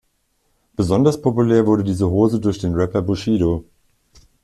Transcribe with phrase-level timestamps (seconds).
[0.77, 3.65] Besonders populär wurde diese Hose durch den Rapper Bushido.